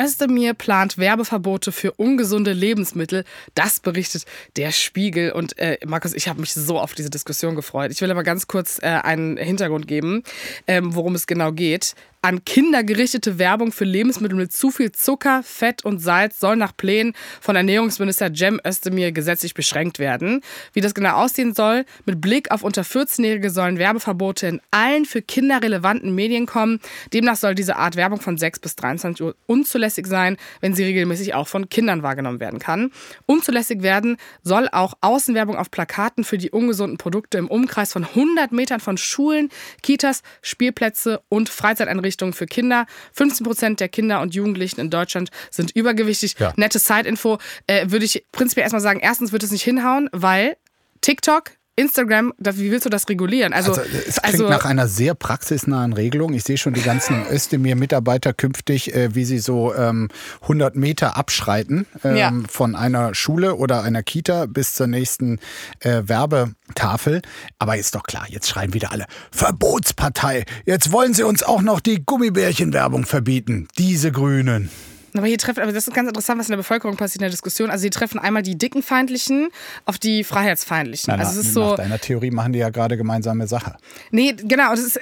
[0.00, 3.24] Özdemir plant Werbeverbote für ungesunde Lebensmittel.
[3.54, 4.24] Das berichtet
[4.56, 5.32] der Spiegel.
[5.32, 7.90] Und äh, Markus, ich habe mich so auf diese Diskussion gefreut.
[7.92, 10.22] Ich will aber ganz kurz äh, einen Hintergrund geben,
[10.66, 11.94] ähm, worum es genau geht.
[12.22, 16.76] An Kinder gerichtete Werbung für Lebensmittel mit zu viel Zucker, Fett und Salz soll nach
[16.76, 20.42] Plänen von Ernährungsminister Cem Özdemir gesetzlich beschränkt werden.
[20.74, 25.22] Wie das genau aussehen soll, mit Blick auf unter 14-Jährige sollen Werbeverbote in allen für
[25.22, 26.80] Kinder relevanten Medien kommen.
[27.14, 31.32] Demnach soll diese Art Werbung von 6 bis 23 Uhr unzulässig sein, wenn sie regelmäßig
[31.32, 32.92] auch von Kindern wahrgenommen werden kann.
[33.24, 38.52] Unzulässig werden soll auch Außenwerbung auf Plakaten für die ungesunden Produkte im Umkreis von 100
[38.52, 39.48] Metern von Schulen,
[39.82, 42.86] Kitas, Spielplätze und Freizeiteinrichtungen Einrichtungen für Kinder.
[43.12, 46.34] 15 Prozent der Kinder und Jugendlichen in Deutschland sind übergewichtig.
[46.38, 46.52] Ja.
[46.56, 47.38] Nette Side-Info.
[47.66, 50.56] Äh, würde ich prinzipiell erstmal sagen, erstens wird es nicht hinhauen, weil
[51.00, 53.52] TikTok Instagram, wie willst du das regulieren?
[53.52, 56.34] Also, also es klingt also, nach einer sehr praxisnahen Regelung.
[56.34, 60.08] Ich sehe schon die ganzen Özdemir-Mitarbeiter künftig, äh, wie sie so ähm,
[60.42, 62.32] 100 Meter abschreiten ähm, ja.
[62.48, 65.38] von einer Schule oder einer Kita bis zur nächsten
[65.80, 67.22] äh, Werbetafel.
[67.58, 70.44] Aber ist doch klar, jetzt schreien wieder alle Verbotspartei.
[70.66, 73.68] Jetzt wollen sie uns auch noch die Gummibärchenwerbung verbieten.
[73.78, 74.70] Diese Grünen.
[75.14, 77.30] Aber hier treffen, aber das ist ganz interessant, was in der Bevölkerung passiert in der
[77.30, 77.70] Diskussion.
[77.70, 79.48] Also sie treffen einmal die Dickenfeindlichen
[79.84, 81.14] auf die Freiheitsfeindlichen.
[81.14, 81.70] Na, also es ist so.
[81.70, 83.76] Nach deiner Theorie machen die ja gerade gemeinsame Sache.
[84.10, 84.70] Nee, genau.
[84.70, 85.00] Das ist,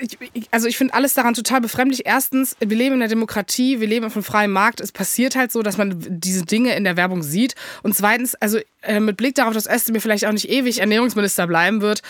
[0.50, 2.06] also ich finde alles daran total befremdlich.
[2.06, 4.80] Erstens, wir leben in der Demokratie, wir leben auf einem freien Markt.
[4.80, 7.54] Es passiert halt so, dass man diese Dinge in der Werbung sieht.
[7.82, 11.80] Und zweitens, also äh, mit Blick darauf, dass Özdemir vielleicht auch nicht ewig Ernährungsminister bleiben
[11.80, 12.02] wird,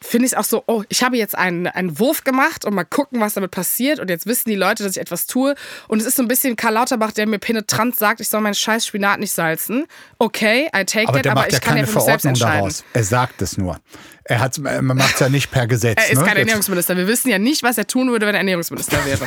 [0.00, 2.84] finde ich es auch so, oh, ich habe jetzt einen, einen Wurf gemacht und mal
[2.84, 3.98] gucken, was damit passiert.
[3.98, 5.54] Und jetzt wissen die Leute, dass ich etwas tue.
[5.88, 8.54] Und es ist so ein bisschen Karl Lauterbach, der mir penetrant sagt, ich soll meinen
[8.54, 9.86] scheiß Spinat nicht salzen.
[10.18, 12.58] Okay, I take aber it, aber ich kann ja für mich selbst entscheiden.
[12.60, 12.84] Daraus.
[12.92, 13.78] Er sagt es nur.
[14.28, 15.98] Er hat, man macht es ja nicht per Gesetz.
[15.98, 16.24] Er ist ne?
[16.26, 16.96] kein Ernährungsminister.
[16.96, 19.26] Wir wissen ja nicht, was er tun würde, wenn er Ernährungsminister wäre.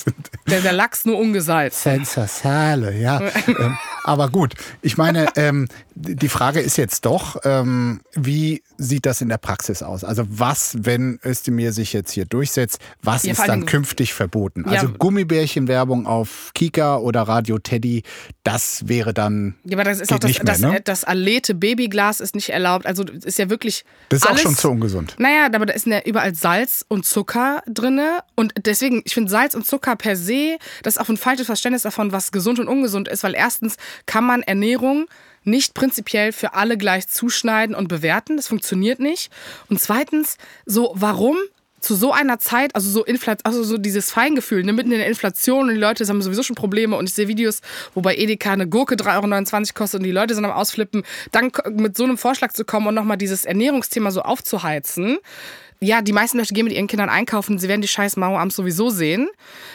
[0.48, 1.84] der, der Lachs nur ungesalzt.
[1.84, 3.22] Sensationale, ja.
[3.48, 9.22] ähm, aber gut, ich meine, ähm, die Frage ist jetzt doch, ähm, wie sieht das
[9.22, 10.04] in der Praxis aus?
[10.04, 14.66] Also was, wenn Özdemir sich jetzt hier durchsetzt, was ja, ist dann künftig verboten?
[14.66, 18.04] Also ja, Gummibärchenwerbung auf Kika oder Radio Teddy,
[18.44, 20.82] das wäre dann Ja, aber das ist auch das, mehr, das, ne?
[20.84, 22.86] das Alete Babyglas ist nicht erlaubt.
[22.86, 23.84] Also ist ja wirklich.
[24.10, 25.16] Das ist alles, auch schon zu ungesund.
[25.18, 28.00] Naja, aber da ist ja überall Salz und Zucker drin.
[28.36, 31.84] Und deswegen, ich finde Salz und Zucker per se, das ist auch ein falsches Verständnis
[31.84, 35.08] davon, was gesund und ungesund ist, weil erstens kann man Ernährung
[35.44, 38.38] nicht prinzipiell für alle gleich zuschneiden und bewerten.
[38.38, 39.32] Das funktioniert nicht.
[39.70, 41.38] Und zweitens, so, warum
[41.82, 45.08] zu so einer Zeit, also so Inflation, also so dieses Feingefühl, ne, mitten in der
[45.08, 47.62] Inflation und die Leute haben sowieso schon Probleme und ich sehe Videos,
[47.94, 51.52] wo bei Edeka eine Gurke 3,29 Euro kostet und die Leute sind am Ausflippen, dann
[51.72, 55.18] mit so einem Vorschlag zu kommen und nochmal dieses Ernährungsthema so aufzuheizen,
[55.84, 58.92] ja, die meisten Leute gehen mit ihren Kindern einkaufen, sie werden die scheiß Maueramt sowieso
[58.92, 59.30] sehen.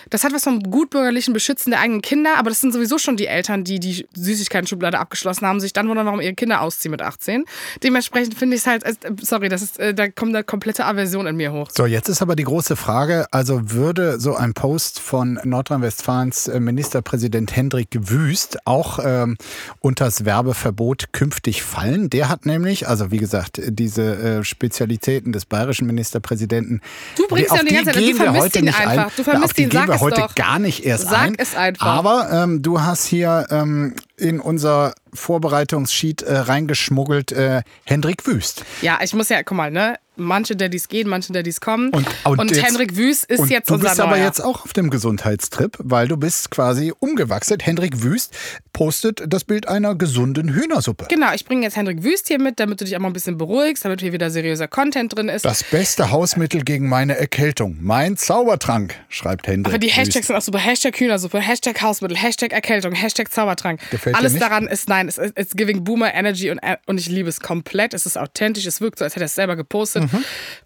[0.09, 3.27] Das hat was vom gutbürgerlichen Beschützen der eigenen Kinder, aber das sind sowieso schon die
[3.27, 7.45] Eltern, die die Süßigkeiten-Schublade abgeschlossen haben, sich dann wundern, warum ihre Kinder ausziehen mit 18.
[7.83, 8.85] Dementsprechend finde ich es halt,
[9.21, 11.69] sorry, das ist, äh, da kommt eine komplette Aversion in mir hoch.
[11.75, 16.61] So, jetzt ist aber die große Frage, also würde so ein Post von Nordrhein-Westfalens äh,
[16.61, 19.37] Ministerpräsident Hendrik Wüst auch ähm,
[19.83, 22.11] das Werbeverbot künftig fallen?
[22.11, 26.81] Der hat nämlich, also wie gesagt, diese äh, Spezialitäten des bayerischen Ministerpräsidenten.
[27.17, 29.13] Du bringst ja die ganze Zeit, du vermisst ihn einfach.
[29.17, 30.35] Du vermisst ihn, sag wir heute doch.
[30.35, 31.35] gar nicht erst sag ein.
[31.37, 31.87] es einfach.
[31.87, 38.65] Aber ähm, du hast hier ähm, in unser Vorbereitungssheet äh, reingeschmuggelt äh, Hendrik Wüst.
[38.83, 39.97] Ja, ich muss ja, guck mal, ne?
[40.17, 41.91] Manche Daddys gehen, manche Daddys kommen.
[41.91, 44.25] Und, und, und jetzt, Hendrik Wüst ist jetzt du unser bist aber Neuer.
[44.25, 47.59] jetzt auch auf dem Gesundheitstrip, weil du bist quasi umgewachsen.
[47.61, 48.35] Hendrik Wüst
[48.73, 51.07] postet das Bild einer gesunden Hühnersuppe.
[51.09, 53.39] Genau, ich bringe jetzt Hendrik Wüst hier mit, damit du dich auch mal ein bisschen
[53.39, 55.45] beruhigst, damit hier wieder seriöser Content drin ist.
[55.45, 57.77] Das beste Hausmittel gegen meine Erkältung.
[57.81, 59.97] Mein Zaubertrank, schreibt Hendrik Aber die Wüst.
[59.97, 60.59] Hashtags sind auch super.
[60.59, 63.81] Hashtag Hühnersuppe, Hashtag Hausmittel, Hashtag Erkältung, Hashtag Zaubertrank.
[63.91, 64.43] Gefällt dir Alles nicht?
[64.43, 67.95] daran ist, nein, es ist giving Boomer Energy und, und ich liebe es komplett.
[67.95, 70.06] Es ist authentisch, es wirkt so, als hätte er es selber gepostet.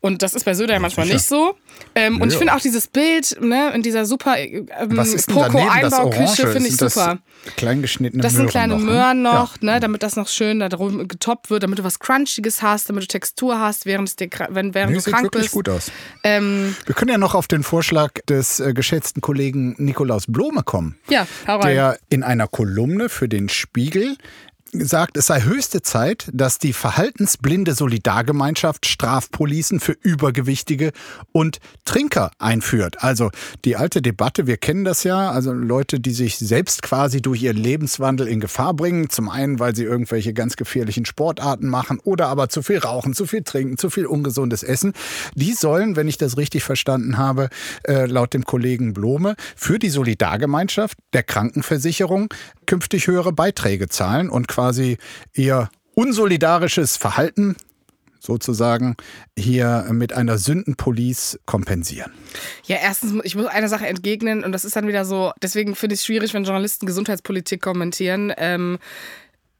[0.00, 1.16] Und das ist bei Söder ja manchmal sicher.
[1.16, 1.54] nicht so.
[1.94, 5.52] Ähm, und ich finde auch dieses Bild ne, in dieser super ähm, das Orange?
[5.52, 7.18] Poco-Einbauküche, finde ich super.
[7.56, 8.84] Kleingeschnittene Das sind Möhren kleine noch, ne?
[8.92, 9.72] Möhren noch, Ja.
[9.74, 13.04] ne, damit das noch schön da drum getoppt wird, damit du was Crunchiges hast, damit
[13.04, 15.54] du Textur hast, während, es dir, wenn, während Nee, du sieht krank wirklich bist.
[15.54, 15.90] gut aus.
[16.22, 20.98] Ähm, Wir können ja noch auf den Vorschlag des äh, geschätzten Kollegen Nikolaus Blome kommen.
[21.08, 21.74] ja, hau rein.
[21.74, 24.16] der in einer Kolumne für den Spiegel
[24.72, 30.92] sagt, es sei höchste Zeit, dass die verhaltensblinde Solidargemeinschaft Strafpolicen für Übergewichtige
[31.32, 33.02] und Trinker einführt.
[33.02, 33.30] Also
[33.64, 37.56] die alte Debatte, wir kennen das ja, also Leute, die sich selbst quasi durch ihren
[37.56, 39.10] Lebenswandel in Gefahr bringen.
[39.10, 43.26] Zum einen, weil sie irgendwelche ganz gefährlichen Sportarten machen oder aber zu viel rauchen, zu
[43.26, 44.92] viel trinken, zu viel ungesundes Essen.
[45.34, 47.48] Die sollen, wenn ich das richtig verstanden habe,
[47.84, 52.32] äh, laut dem Kollegen Blome, für die Solidargemeinschaft der Krankenversicherung
[52.70, 54.96] künftig höhere Beiträge zahlen und quasi
[55.34, 57.56] ihr unsolidarisches Verhalten
[58.20, 58.94] sozusagen
[59.36, 62.12] hier mit einer Sündenpolice kompensieren.
[62.66, 65.94] Ja, erstens, ich muss eine Sache entgegnen und das ist dann wieder so, deswegen finde
[65.94, 68.32] ich es schwierig, wenn Journalisten Gesundheitspolitik kommentieren.
[68.36, 68.78] Ähm,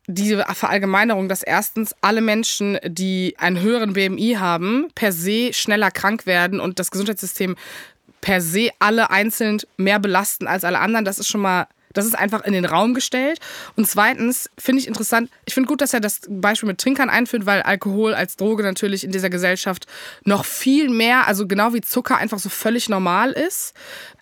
[0.06, 6.26] diese Verallgemeinerung, dass erstens alle Menschen, die einen höheren BMI haben, per se schneller krank
[6.26, 7.56] werden und das Gesundheitssystem
[8.20, 12.14] per se alle einzeln mehr belasten als alle anderen, das ist schon mal, das ist
[12.14, 13.38] einfach in den Raum gestellt.
[13.76, 17.46] Und zweitens finde ich interessant, ich finde gut, dass er das Beispiel mit Trinkern einführt,
[17.46, 19.86] weil Alkohol als Droge natürlich in dieser Gesellschaft
[20.24, 23.74] noch viel mehr, also genau wie Zucker, einfach so völlig normal ist.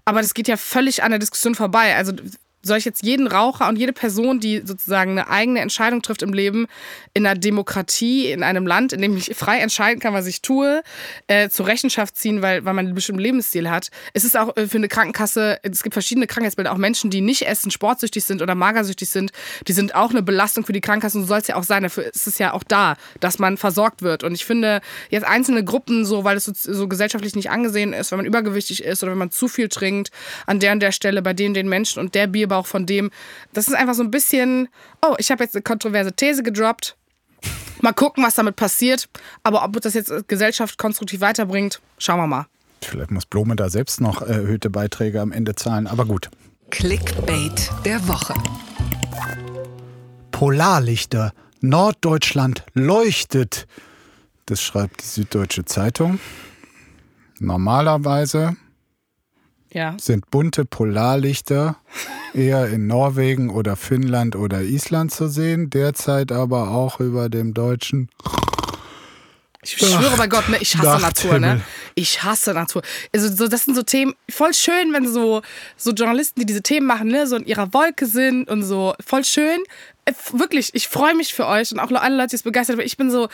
[0.04, 1.94] Aber das geht ja völlig an der Diskussion vorbei.
[1.96, 2.12] Also
[2.62, 6.32] soll ich jetzt jeden Raucher und jede Person, die sozusagen eine eigene Entscheidung trifft im
[6.32, 6.66] Leben,
[7.14, 10.82] in einer Demokratie, in einem Land, in dem ich frei entscheiden kann, was ich tue,
[11.28, 13.90] äh, zur Rechenschaft ziehen, weil, weil man einen bestimmten Lebensstil hat.
[14.12, 17.42] Es ist auch äh, für eine Krankenkasse, es gibt verschiedene Krankheitsbilder, auch Menschen, die nicht
[17.42, 19.30] essen, sportsüchtig sind oder magersüchtig sind,
[19.66, 21.82] die sind auch eine Belastung für die Krankenkasse und so soll es ja auch sein.
[21.84, 24.24] Dafür ist es ja auch da, dass man versorgt wird.
[24.24, 28.10] Und ich finde, jetzt einzelne Gruppen, so weil es so, so gesellschaftlich nicht angesehen ist,
[28.10, 30.10] wenn man übergewichtig ist oder wenn man zu viel trinkt,
[30.46, 33.10] an der und der Stelle, bei dem den Menschen und der Bierbauch von dem,
[33.52, 34.68] das ist einfach so ein bisschen,
[35.04, 36.96] oh, ich habe jetzt eine kontroverse These gedroppt.
[37.80, 39.08] Mal gucken, was damit passiert.
[39.44, 42.46] Aber ob das jetzt Gesellschaft konstruktiv weiterbringt, schauen wir mal.
[42.82, 46.30] Vielleicht muss Blome da selbst noch erhöhte Beiträge am Ende zahlen, aber gut.
[46.70, 48.34] Clickbait der Woche.
[50.32, 51.32] Polarlichter.
[51.60, 53.66] Norddeutschland leuchtet.
[54.46, 56.20] Das schreibt die Süddeutsche Zeitung.
[57.40, 58.56] Normalerweise
[59.70, 59.96] Ja.
[60.00, 61.76] sind bunte Polarlichter
[62.34, 68.08] eher in Norwegen oder Finnland oder Island zu sehen, derzeit aber auch über dem deutschen.
[69.62, 71.60] Ich schwöre bei Gott, ne, ich hasse Natur, ne?
[71.96, 72.82] Ich hasse Natur.
[73.12, 75.42] Also so, das sind so Themen, voll schön, wenn so,
[75.76, 79.24] so Journalisten, die diese Themen machen, ne, so in ihrer Wolke sind und so, voll
[79.24, 79.58] schön.
[80.04, 82.86] Äh, Wirklich, ich freue mich für euch und auch alle Leute, die es begeistert haben.
[82.86, 83.28] Ich bin so,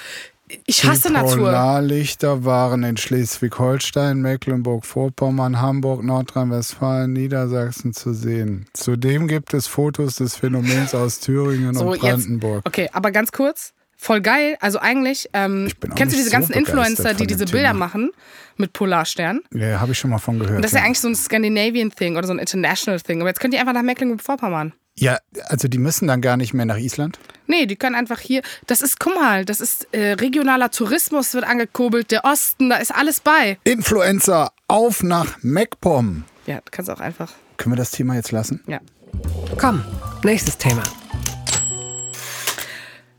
[0.67, 1.37] ich hasse die Natur.
[1.37, 8.67] Polarlichter waren in Schleswig-Holstein, Mecklenburg-Vorpommern, Hamburg, Nordrhein-Westfalen, Niedersachsen zu sehen.
[8.73, 12.63] Zudem gibt es Fotos des Phänomens aus Thüringen So, und jetzt, Brandenburg.
[12.67, 14.57] okay, aber ganz kurz, voll geil.
[14.61, 17.79] Also eigentlich, ähm, kennst du diese so ganzen Influencer, die diese Bilder Thema.
[17.87, 18.11] machen
[18.57, 19.41] mit Polarstern?
[19.53, 20.57] Ja, habe ich schon mal von gehört.
[20.57, 20.87] Und das ist ja ja.
[20.87, 23.21] eigentlich so ein Scandinavian-Thing oder so ein International-Thing.
[23.21, 24.73] Aber jetzt könnt ihr einfach nach Mecklenburg-Vorpommern.
[24.97, 27.19] Ja, also die müssen dann gar nicht mehr nach Island?
[27.47, 28.43] Nee, die können einfach hier.
[28.67, 32.95] Das ist, guck mal, das ist äh, regionaler Tourismus wird angekurbelt, der Osten, da ist
[32.95, 33.59] alles bei.
[33.65, 36.25] Influencer, auf nach MacPom.
[36.47, 37.33] Ja, du kannst auch einfach.
[37.57, 38.63] Können wir das Thema jetzt lassen?
[38.67, 38.81] Ja.
[39.59, 39.85] Komm,
[40.23, 40.83] nächstes Thema.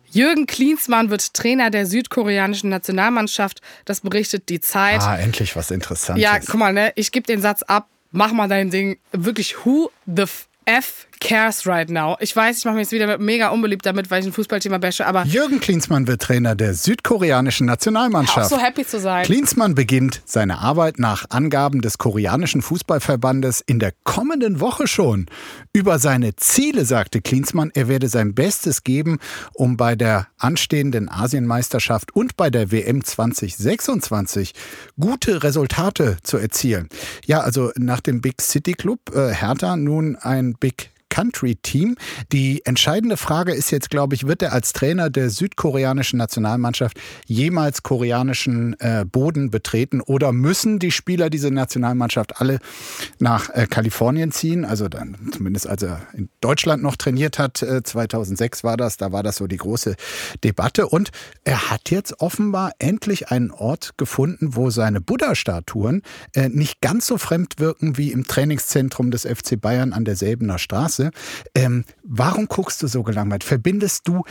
[0.10, 3.62] Jürgen Klinsmann wird Trainer der südkoreanischen Nationalmannschaft.
[3.84, 5.02] Das berichtet die Zeit.
[5.02, 6.24] Ah, endlich was Interessantes.
[6.24, 6.94] ja, guck mal, ne?
[6.96, 7.90] Ich gebe den Satz ab.
[8.12, 8.98] Mach mal dein Ding.
[9.12, 10.24] Wirklich, who the
[10.64, 12.16] F cares right now?
[12.20, 15.06] Ich weiß, ich mache mich jetzt wieder mega unbeliebt damit, weil ich ein Fußballthema bashe,
[15.06, 18.50] aber Jürgen Klinsmann wird Trainer der südkoreanischen auch Nationalmannschaft.
[18.50, 19.26] so happy zu sein.
[19.26, 25.28] Klinsmann beginnt seine Arbeit nach Angaben des koreanischen Fußballverbandes in der kommenden Woche schon.
[25.74, 29.20] Über seine Ziele sagte Klinsmann, er werde sein Bestes geben,
[29.54, 34.54] um bei der anstehenden Asienmeisterschaft und bei der WM 2026
[35.00, 36.90] gute Resultate zu erzielen.
[37.26, 41.96] Ja, also nach dem Big City Club äh, Hertha nun ein Big Country Team.
[42.34, 47.84] Die entscheidende Frage ist jetzt, glaube ich, wird er als Trainer der südkoreanischen Nationalmannschaft jemals
[47.84, 52.60] koreanischen äh, Boden betreten oder müssen die Spieler dieser Nationalmannschaft alle
[53.20, 54.66] nach äh, Kalifornien ziehen?
[54.66, 59.14] Also dann zumindest als er in Deutschland noch trainiert hat, äh, 2006 war das, da
[59.14, 59.96] war das so die große
[60.44, 61.12] Debatte und
[61.46, 66.02] er hat jetzt offenbar endlich einen Ort gefunden, wo seine Buddha-Statuen
[66.34, 70.60] äh, nicht ganz so fremd wirken wie im Trainingszentrum des FC Bayern an der Säbener
[70.60, 71.05] Straße.
[71.54, 73.44] Ähm, warum guckst du so gelangweilt?
[73.44, 74.24] Verbindest du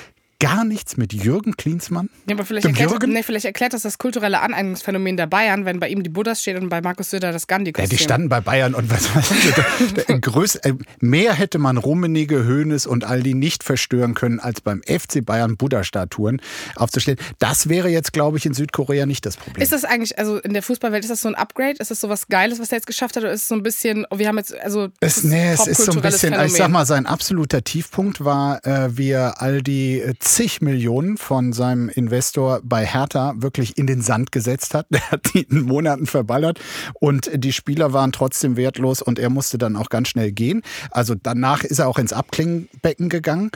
[0.44, 2.08] gar nichts mit Jürgen Klinsmann?
[2.28, 3.12] Ja, aber vielleicht erklärt, Jürgen?
[3.12, 6.56] nee, vielleicht erklärt das das kulturelle Aneignungsphänomen der Bayern, wenn bei ihm die Buddhas stehen
[6.62, 7.88] und bei Markus Söder das Ja, Gandhi-Kostüm.
[7.96, 10.14] die standen bei Bayern und was weiß ich.
[10.16, 14.82] größ- äh, mehr hätte man Rummenige, Hoeneß und all die nicht verstören können, als beim
[14.86, 16.40] FC Bayern Buddha-Statuen
[16.76, 17.18] aufzustellen.
[17.38, 19.62] Das wäre jetzt, glaube ich, in Südkorea nicht das Problem.
[19.62, 21.76] Ist das eigentlich, also in der Fußballwelt, ist das so ein Upgrade?
[21.78, 23.22] Ist das so was Geiles, was er jetzt geschafft hat?
[23.22, 24.88] Oder ist es so ein bisschen, oh, wir haben jetzt, also.
[25.00, 26.50] Es, nee, es ist so ein bisschen, ich Phänomen.
[26.56, 31.52] sag mal, sein absoluter Tiefpunkt war, äh, wie er all die äh, zig Millionen von
[31.52, 34.86] seinem Investor bei Hertha wirklich in den Sand gesetzt hat.
[34.90, 36.58] Der hat die in Monaten verballert
[36.94, 40.62] und die Spieler waren trotzdem wertlos und er musste dann auch ganz schnell gehen.
[40.90, 43.52] Also danach ist er auch ins Abklingbecken gegangen.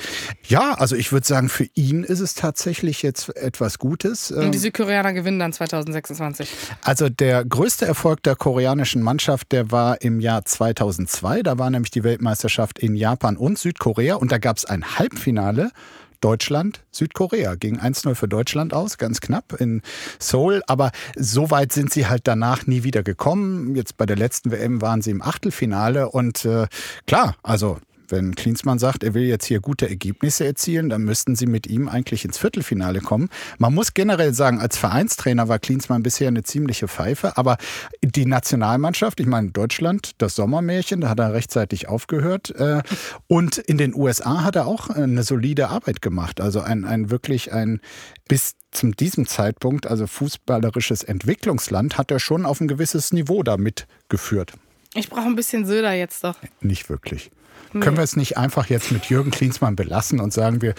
[0.46, 4.30] Ja, also ich würde sagen, für ihn ist es tatsächlich jetzt etwas Gutes.
[4.30, 6.48] Und die Südkoreaner gewinnen dann 2026.
[6.82, 11.42] Also der größte Erfolg der koreanischen Mannschaft, der war im Jahr 2002.
[11.42, 15.72] Da war nämlich die Weltmeisterschaft in Japan und Südkorea und da gab es ein Halbfinale.
[16.20, 17.54] Deutschland, Südkorea.
[17.54, 19.82] Ging 1-0 für Deutschland aus, ganz knapp in
[20.18, 20.62] Seoul.
[20.66, 23.74] Aber so weit sind sie halt danach nie wieder gekommen.
[23.76, 26.10] Jetzt bei der letzten WM waren sie im Achtelfinale.
[26.10, 26.66] Und äh,
[27.06, 27.78] klar, also
[28.08, 31.88] wenn Klinsmann sagt, er will jetzt hier gute Ergebnisse erzielen, dann müssten sie mit ihm
[31.88, 33.28] eigentlich ins Viertelfinale kommen.
[33.58, 37.56] Man muss generell sagen, als Vereinstrainer war Klinsmann bisher eine ziemliche Pfeife, aber
[38.02, 42.82] die Nationalmannschaft, ich meine Deutschland, das Sommermärchen, da hat er rechtzeitig aufgehört äh,
[43.26, 47.52] und in den USA hat er auch eine solide Arbeit gemacht, also ein, ein wirklich
[47.52, 47.80] ein
[48.28, 53.56] bis zu diesem Zeitpunkt, also fußballerisches Entwicklungsland, hat er schon auf ein gewisses Niveau da
[53.56, 54.52] mitgeführt.
[54.94, 56.36] Ich brauche ein bisschen Söder jetzt doch.
[56.60, 57.30] Nicht wirklich.
[57.72, 60.74] Können wir es nicht einfach jetzt mit Jürgen Klinsmann belassen und sagen, wir,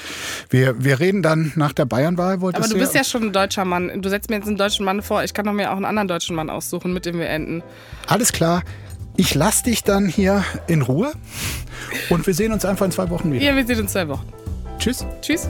[0.50, 2.34] wir, wir reden dann nach der Bayernwahl?
[2.34, 4.02] Aber du bist ja schon ein deutscher Mann.
[4.02, 5.24] Du setzt mir jetzt einen deutschen Mann vor.
[5.24, 7.62] Ich kann doch mir auch einen anderen deutschen Mann aussuchen, mit dem wir enden.
[8.08, 8.63] Alles klar.
[9.18, 11.12] Ich lasse dich dann hier in Ruhe
[12.10, 13.44] und wir sehen uns einfach in zwei Wochen wieder.
[13.44, 14.26] Ja, wir sehen uns zwei Wochen.
[14.80, 15.06] Tschüss.
[15.22, 15.50] Tschüss.